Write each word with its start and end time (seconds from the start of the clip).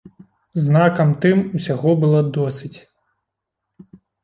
Знакам 0.67 1.11
тым, 1.25 1.43
усяго 1.59 1.95
было 2.05 2.19
досыць. 2.39 2.73